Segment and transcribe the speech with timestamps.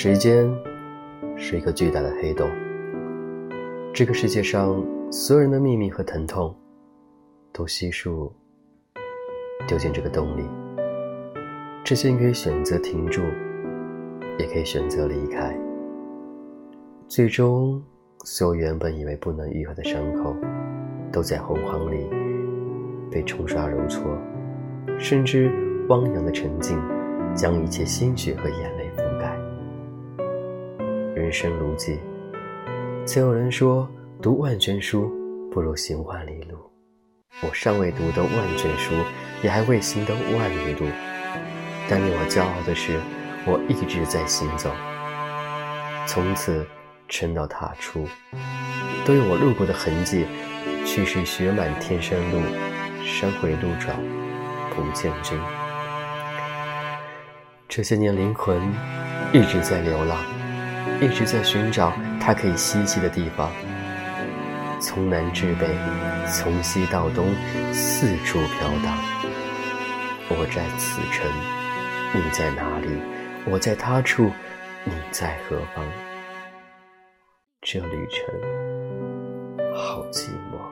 [0.00, 0.48] 时间
[1.36, 2.48] 是一个巨大的黑洞，
[3.92, 6.54] 这个世界上所有人的秘密和疼痛，
[7.52, 8.32] 都悉数
[9.66, 10.44] 丢进这个洞里。
[11.82, 13.22] 这些你可以选择停住，
[14.38, 15.52] 也可以选择离开。
[17.08, 17.82] 最终，
[18.24, 20.32] 所有原本以为不能愈合的伤口，
[21.10, 22.08] 都在洪荒里
[23.10, 24.16] 被冲刷揉搓，
[24.96, 25.50] 甚至
[25.88, 26.80] 汪洋的沉静，
[27.34, 28.87] 将一切鲜血和眼泪。
[31.18, 31.98] 人生如寄，
[33.04, 33.90] 曾有人说，
[34.22, 35.12] 读万卷书
[35.50, 36.56] 不如行万里路。
[37.42, 38.94] 我尚未读得万卷书，
[39.42, 40.86] 也还未行得万里路。
[41.90, 43.00] 但令我骄傲的是，
[43.44, 44.70] 我一直在行走。
[46.06, 46.64] 从此，
[47.08, 48.06] 尘到踏出，
[49.04, 50.24] 都有我路过的痕迹。
[50.86, 52.40] 去时雪满天山路，
[53.04, 53.98] 山回路转
[54.70, 55.36] 不见君。
[57.68, 58.56] 这些年，灵魂
[59.32, 60.16] 一直在流浪，
[61.00, 63.50] 一直在寻找它可以栖息的地方。
[64.80, 65.66] 从南至北，
[66.26, 67.26] 从西到东，
[67.72, 68.96] 四处飘荡。
[70.28, 71.26] 我在此城。
[72.14, 72.88] 你在哪里？
[73.44, 74.30] 我在他处，
[74.84, 75.84] 你在何方？
[77.60, 78.24] 这旅程
[79.74, 80.67] 好寂寞。